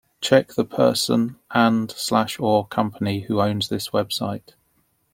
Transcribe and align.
Check 0.19 0.55
the 0.55 0.65
person 0.65 1.35
and/or 1.51 2.65
company 2.65 3.19
who 3.19 3.39
owns 3.39 3.69
this 3.69 3.89
website. 3.89 4.55